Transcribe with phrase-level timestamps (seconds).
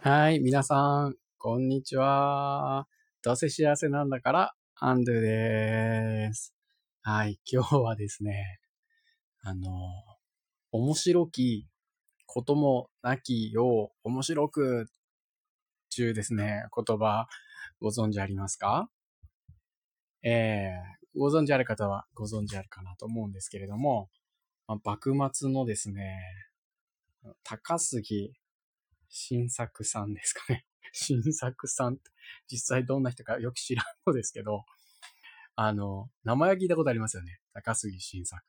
[0.00, 2.86] はい、皆さん、こんにちは。
[3.24, 6.54] どうせ幸せなんだから、アンドゥです。
[7.02, 8.60] はい、今日はですね、
[9.42, 9.68] あの、
[10.70, 11.66] 面白き
[12.26, 14.86] こともなきよう、面白く、
[15.90, 17.26] 中ですね、言葉、
[17.80, 18.88] ご存知ありますか？
[20.22, 24.10] えー、ご存知ある方はご存知あるかなと思うんですけれども、
[24.68, 26.20] まあ、幕末のですね、
[27.42, 28.32] 高杉
[29.08, 30.66] 新作さんですかね。
[30.92, 32.02] 新作さんって
[32.50, 34.64] 実際どんな人かよく知らんのですけど、
[35.56, 37.40] あの、名前は聞いたことありますよね。
[37.52, 38.42] 高杉新作。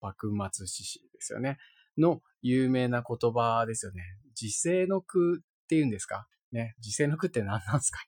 [0.00, 1.58] 幕末志士ですよね。
[1.96, 4.02] の有名な言葉ですよね。
[4.34, 6.28] 時世の句っていうんですか？
[6.52, 6.74] ね。
[6.80, 8.00] 時世の句って何なんですか？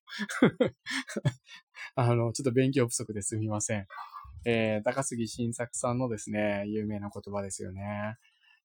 [1.96, 3.86] あの、ちょっと勉強不足ですみません。
[4.44, 8.16] えー、高杉新作さんのですね、有名な言葉ですよね。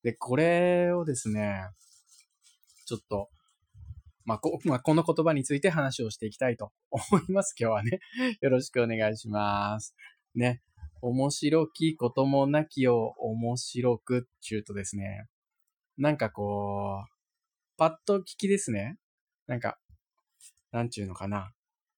[0.02, 1.64] で、これをですね、
[2.92, 3.30] ちょっと、
[4.26, 7.54] まあ、こ、 まあ、この言葉について話をしていきたいと思います。
[7.58, 8.00] 今日はね。
[8.42, 9.94] よろしくお願いします。
[10.34, 10.62] ね。
[11.00, 15.26] 面白きこともなきを面白くちゅうとですね。
[15.96, 18.98] なんかこう、パッと聞きですね。
[19.46, 19.78] なんか、
[20.70, 21.54] なんちゅうのかな。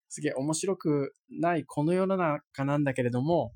[0.08, 3.53] すげえ面白くないこの世の中なんだけれども、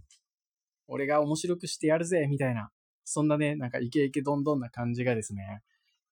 [0.89, 2.73] 俺が面白くしてやるぜみたいな、
[3.05, 5.63] そんなね、なんかイケイケどんどんな感じがですね、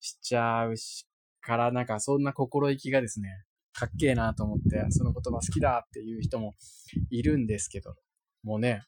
[0.00, 1.05] しちゃうし
[1.46, 3.28] から、なんかそんな心意気がですね、
[3.72, 6.54] かっけえなと思って、その言葉好きだっていう人も
[7.10, 7.94] いるんですけど、
[8.42, 8.82] もうね、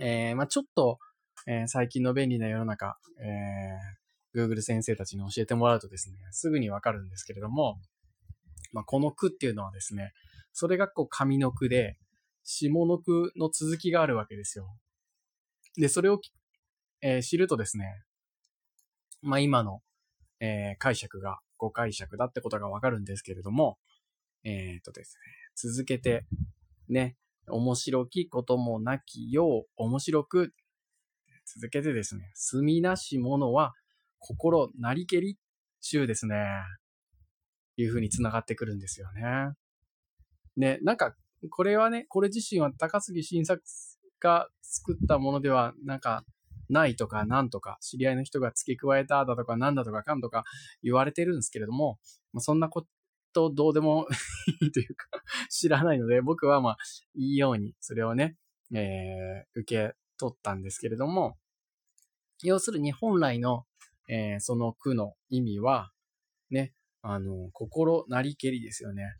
[0.00, 0.98] えー、まあちょっと、
[1.46, 7.78] えー、最近の便利な世の中、えー、Google 先生たちに教えてもらうとですね、すぐにわかるんですけれども、
[8.72, 10.12] まあこの句っていうのはですね、
[10.52, 11.96] それがこう上の句で、
[12.42, 14.66] 下の句の続きがあるわけですよ。
[15.76, 16.20] で、それを、
[17.00, 18.02] えー、知るとですね、
[19.22, 19.82] まあ今の、
[20.40, 23.78] えー、解釈が誤解釈だってことがわかるんですけれども、
[24.44, 26.24] えっ、とですね、続けて、
[26.88, 30.54] ね、面白きこともなきよう面白く、
[31.44, 33.74] 続けてですね、墨なしものは
[34.18, 35.38] 心なりけり
[35.82, 36.36] 中ですね、
[37.76, 39.52] いう風に繋がってくるんですよね。
[40.56, 41.14] ね、なんか、
[41.50, 43.62] これはね、これ自身は高杉晋作
[44.20, 46.24] が作ったものでは、なんか、
[46.70, 50.44] ないとかなんとか、知り合いの人が付け加えただとかなんだとかかんとか
[50.82, 51.98] 言われてるんですけれども、
[52.32, 52.86] まあ、そんなこ
[53.32, 54.06] とどうでも
[54.62, 55.06] いいというか
[55.48, 56.76] 知らないので、僕はまあ、
[57.14, 58.36] いいようにそれをね、
[58.72, 61.36] えー、受け取ったんですけれども、
[62.42, 63.64] 要するに本来の、
[64.08, 65.90] えー、その句の意味は、
[66.50, 66.72] ね、
[67.02, 69.16] あの、心なりけりですよね。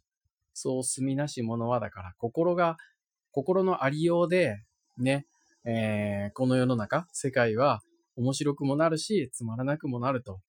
[0.52, 2.76] そう住みなしものはだから、心が、
[3.30, 4.62] 心のありようで、
[4.98, 5.26] ね、
[5.64, 7.80] えー、この世の中、世界は
[8.16, 10.40] 面白くもなるし、つまらなくもなると。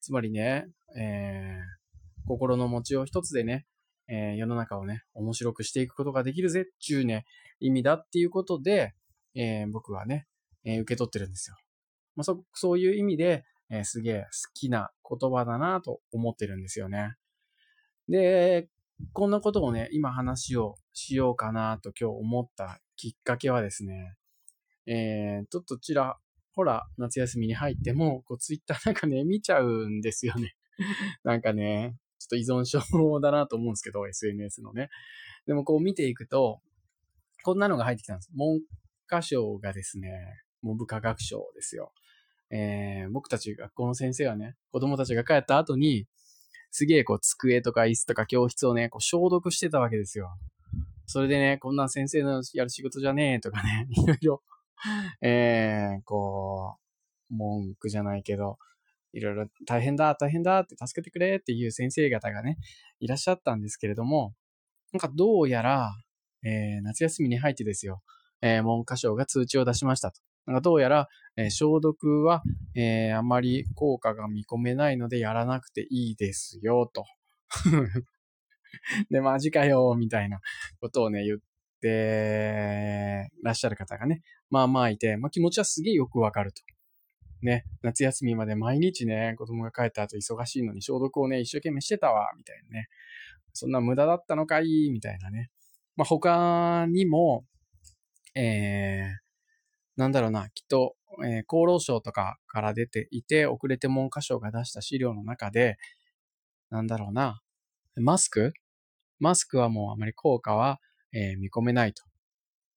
[0.00, 0.66] つまりね、
[0.96, 3.66] えー、心の持ちよう一つでね、
[4.08, 7.24] えー、世の中をね、面白くしていくことができるぜっていうね、
[7.60, 8.94] 意味だっていうことで、
[9.34, 10.26] えー、僕はね、
[10.64, 11.56] えー、受け取ってるんですよ。
[12.16, 17.14] まあ、そ、そういう意味で、えー、すげえ好きな言葉だなと思ってるんですよね。
[18.08, 18.68] で、
[19.12, 24.16] こんなことをね、今話をしようかなと今日思ったきっかけはですね、
[24.86, 26.16] えー、ちょっとちら
[26.54, 30.54] ほら夏休みに入っても、こうツイッター なんかね、見ちゃうんですよね。
[31.24, 34.90] なんかね、ちょっと依存症だなと思うんですけど、SNS のね。
[35.46, 36.60] でもこう見ていくと、
[37.42, 38.30] こんなのが入ってきたんです。
[38.34, 38.60] 文
[39.06, 41.92] 科省がですね、文部科学省ですよ。
[42.50, 46.06] えー、僕たち学校の先生はね、子供たちが帰った後に、
[46.72, 50.30] すげえこう机とか椅子とか教室をね、こう消毒してたわけですよ。
[51.06, 54.42] それでね、こんな先生のやる仕事じゃねえとかね、 いろいろ
[55.22, 56.76] えー、こ
[57.30, 58.58] う、文句じゃないけど、
[59.12, 62.58] いろいろ大変だ、大変だって助けてくれっていう先生方がね、
[63.00, 64.34] いらっしゃったんですけれども、
[64.92, 65.92] なんかどうやら、
[66.44, 68.02] えー、夏休みに入ってですよ、
[68.42, 70.20] えー、文科省が通知を出しましたと。
[70.46, 72.42] なんかどうやら、えー、消毒は、
[72.74, 77.04] えー、あまり効果が見込めないのでやらなくていいですよ、と。
[79.10, 80.40] で、マジかよ、みたいな
[80.80, 81.38] ことをね、言っ
[81.80, 86.62] てらっしゃる方がね、まあまあいて、まあ気持ちはすげえよくわかると。
[87.42, 92.88] ね、夏休みまで毎日ね、子供が帰った後忙しいのに消毒をね、一生懸命してたわ、みたいなね。
[93.54, 95.50] そんな無駄だったのかいみたいなね。
[95.96, 97.46] まあ他にも、
[98.34, 105.78] えー、なんだろうな、きっと、えー、厚労省とかから出ていて、遅れて文科省が出した資料の中で、
[106.68, 107.40] なんだろうな、
[107.96, 108.52] マスク？
[109.18, 110.78] マスクはもうあまり効果は、
[111.12, 112.02] えー、見込めないと。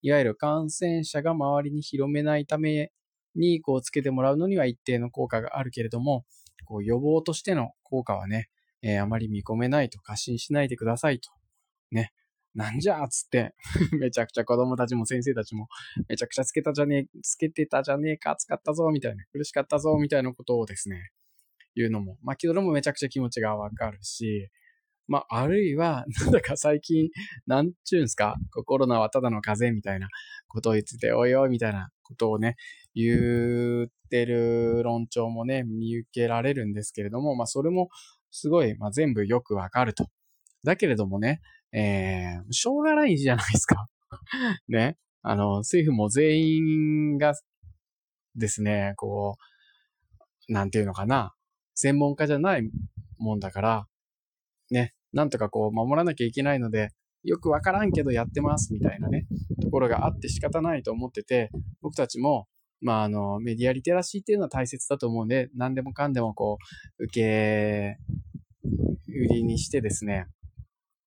[0.01, 2.91] いわゆる感染者が周りに広めないため
[3.35, 6.25] に、こうつけてもらうのには一定の効果があるけれども、
[6.65, 8.49] こう予防としての効果はね、
[8.81, 11.29] えー、あまり見込めないと過信しないでくださいと。
[11.91, 12.11] ね。
[12.53, 13.55] なんじゃーつって、
[13.99, 15.67] めちゃくちゃ子供たちも先生たちも、
[16.07, 21.11] めちゃくちゃつけたじゃねえ、つけてたじゃねえか、使ったぞ、みたいな、苦しかったぞ、みたいなことをですね、
[21.75, 24.51] 言うのも、まあ、けどもめちゃくちゃ気持ちがわかるし、
[25.07, 27.09] まあ、あるいは、 なんだか最近、
[27.45, 28.35] なんちゅうんすか、
[28.65, 30.07] コロナはただの風邪みたいな
[30.47, 32.55] ことを言ってて、おいおいみたいなことをね、
[32.95, 37.89] 言ってる論調もね、見受けられるんですけれども、まあ、それも
[38.31, 40.07] すごい、まあ、全部よくわかると。
[40.63, 41.41] だけれどもね、
[41.73, 43.87] えー、しょうがないじゃないですか。
[44.67, 44.97] ね。
[45.21, 47.33] あの、政府も全員が
[48.35, 49.37] ですね、こ
[50.49, 51.33] う、なんていうのかな、
[51.75, 52.69] 専門家じゃない
[53.17, 53.87] もんだから、
[54.73, 56.89] ね、なんとかこう守らなきゃいけないので、
[57.23, 59.25] よくわからんけどやってますみたいなね、
[59.61, 62.47] ところがあって仕方ないと思ってて、僕たちも、
[62.81, 66.57] まあ、あの、メディアリテラシーっていうのは大切だと思うんで、何でもかんでもこ
[66.99, 67.97] う、受け
[69.07, 70.25] 売りにしてですね、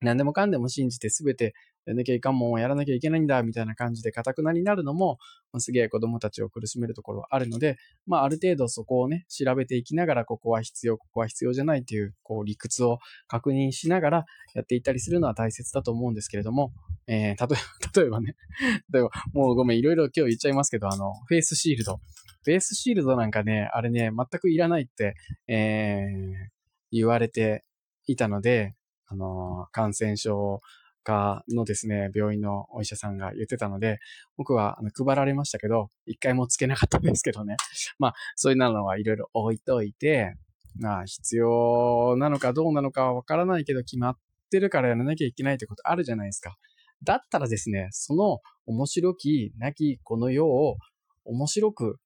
[0.00, 1.52] 何でもかんでも信じて全て
[1.86, 5.18] やらなきゃいかんもんやらなきゃいけないんだ、みたいな感じで固くなになるのも、
[5.58, 12.98] すげえ子供たちを苦しめるところはあるので、まあある程度そこをね、調べていきながら、ここは必要、ここは必要じゃないっていう、こう理屈を
[13.28, 14.24] 確認しながら
[14.54, 16.72] やっていったりするのは大切だと思うんですけれども、
[17.06, 17.56] えー、例えば、
[18.02, 18.36] 例えばね、
[18.92, 22.00] 例えば、もうごめん、いろいろ今日言っちゃいますけど、あの、フェイスシールド。
[22.44, 25.14] フェイスシールドなんかね、あれね、全くいらないって、
[25.48, 26.56] えー、
[26.90, 27.64] 言われて
[28.06, 28.74] いたので、
[29.06, 30.60] あの、感染症
[31.06, 34.00] 科のですね、病院のお医者さんが言ってたので、
[34.36, 37.56] 僕はあの配られましたけど、一回もつけなかったんですけどね。
[38.00, 40.34] まあ、そういうのはいろいろ置いといて、
[40.78, 44.18] まあ、必要なのかどうなのかはわからないけど、決まっ
[44.50, 46.56] てるからやらなきゃいけないってことあるじゃないですか。
[47.04, 50.76] だったらですね、その面白きなきこの世を
[51.24, 52.00] 面白く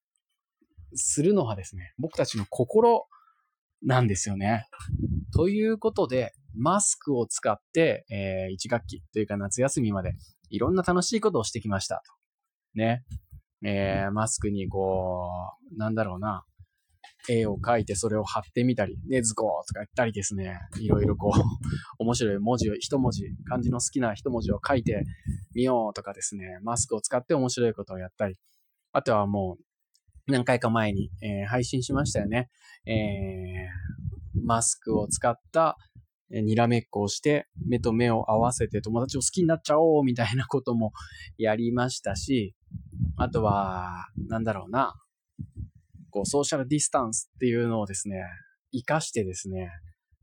[0.95, 3.07] するのはですね、僕たちの心
[3.83, 4.67] なんですよね。
[5.33, 10.15] ということで、マスクを使って、えー、1学期というか夏休みまで
[10.51, 12.03] いろんな楽しいことをしてきました。
[12.75, 13.03] ね。
[13.63, 15.31] えー、マスクにこ
[15.73, 16.45] う、なんだろうな、
[17.29, 21.41] 絵を描いてそれを貼ってみたり、ねずこーとか言ったりですね、いろいろこう、
[22.03, 25.05] 面白い文字を、一文字、漢字の好きな一文字を書いて
[25.55, 28.37] みようとかですね、マスクを使って面白いことをやったり、
[28.93, 32.49] あとはもう、何回か前に、えー、配信しましたよね。
[32.87, 35.77] えー、マスクを使った
[36.31, 40.93] にらめっこをして、目と目を合わせて友達を好きになっちゃおうみたいなことも
[41.39, 42.55] やりましたし、
[43.17, 44.95] あとは、なんだろうな、
[46.11, 48.23] こう、ソーシャルディスタンスっていうのをですね、
[48.73, 49.71] 活かしてですね、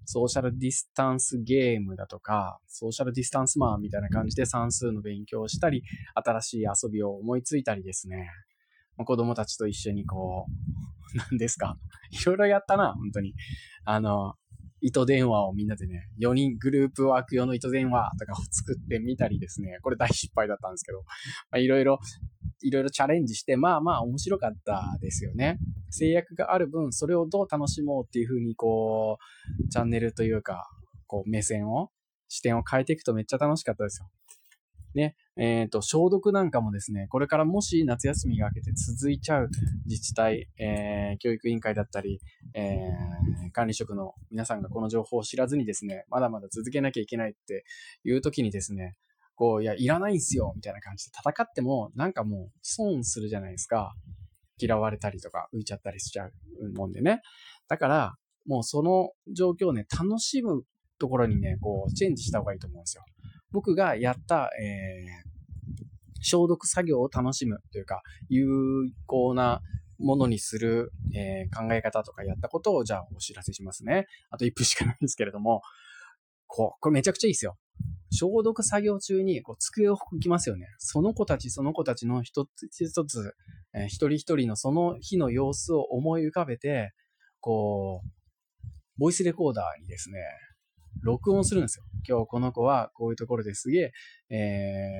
[0.05, 5.83] ソーシャルディスタンスゲームだとか、ソーシャルディスタンスマンみたいな感じで算数の勉強をしたり、
[6.15, 8.29] 新しい遊びを思いついたりですね、
[9.05, 10.51] 子供たちと一緒にこう、
[11.31, 11.77] 何ですか？
[12.11, 13.33] いろいろやったな、本当に。
[13.85, 14.35] あの、
[14.81, 21.03] 糸電話をみんなでね、4人グループワーク用の糸電話とかを作ってみたりですね、これ大失敗だったんですけど、
[21.51, 21.99] ま、いろいろ、
[22.61, 25.57] いろいろチャレンジして、まあまあ面白かったですよね。
[25.89, 29.17] 制約がある分、それをどう楽しもうっていうふうにこ
[29.65, 30.67] う、チャンネルというか、
[31.07, 31.89] こう目線を、
[32.29, 34.09] 視点を変えていくとめっちゃ楽しかったですよ。
[34.93, 39.49] ね、えっ、ー、と、消毒なんかもですね、これからもし夏休みが明けて続いちゃう
[39.85, 42.19] 自治体、えー、教育委員会だったり、
[42.55, 47.65] えー、管理職の皆さんがこの情報を知らずにですね、まだまだ続けなきゃいけないって
[48.03, 48.95] いう時にですね、
[49.35, 53.93] こう、いや、いらないんすよみたいな感じで戦っても、なんかもう損するじゃないですか。
[54.59, 56.33] 嫌われたりとか浮いちゃったりしちゃう
[56.75, 57.21] もんでね。
[57.67, 58.15] だから、
[58.47, 60.63] もうその状況をね、楽しむ
[60.97, 63.03] ところにね、こう、チェンジした方がいいと思うんですよ。
[63.51, 65.27] 僕がやった、えー、
[66.21, 68.47] 消毒作業を楽しむというか、有
[69.05, 69.61] 効な
[69.99, 74.07] ものにする、えー、考え方とかやったことをじゃあお知らせしますね。
[74.29, 75.61] あと1分しかないんですけれども、
[76.47, 77.57] こう、これめちゃくちゃいいですよ。
[78.11, 80.67] 消毒作業中にこう机を拭きますよね。
[80.77, 83.33] その子たちその子たちの一つ一つ、
[83.73, 86.93] えー、一人一人のその日の様子を思い浮かべて、
[87.41, 88.07] こう、
[88.97, 90.19] ボイスレコーダーにですね、
[91.01, 91.83] 録音するんですよ。
[92.07, 93.91] 今日この子はこういうところですげ
[94.29, 94.91] え、え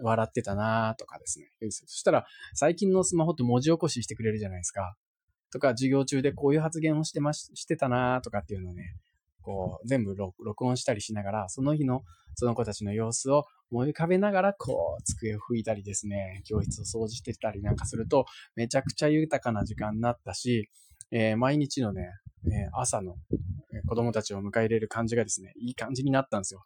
[0.00, 1.46] ー、笑ってたなとかですね。
[1.70, 4.96] そしたら、最近のスマホって文字起こししてくれるじゃないですか。
[5.50, 8.94] とか、授業中でこういう発言をしてまし、してたなとかっていうのをね、
[9.42, 12.02] こう、全部録音したりしながら、その日の
[12.34, 20.68] その子たちの様子を思い浮かべながら、こう、机を拭いたりですね、教室を掃除してたりなんかすると、めちゃくちゃ豊かな時間になったし、
[21.10, 22.10] えー、毎日のね、
[22.46, 23.16] え、朝の
[23.86, 26.64] 子供たちを迎え入れる感じがですね、いい感じになったんですよ。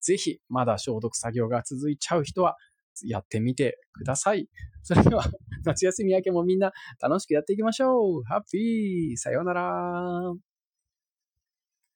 [0.00, 2.56] ぜひ、まだ消毒作業が続いちゃう人は、
[3.04, 4.48] やってみてください。
[4.82, 5.24] それでは、
[5.64, 10.34] 夏休み明けもみんな楽しくやっていきましょうハッピーさようなら